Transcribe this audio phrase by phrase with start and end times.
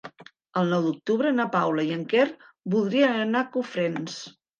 [0.59, 2.23] El nou d'octubre na Paula i en Quer
[2.77, 4.17] voldrien anar a Cofrents.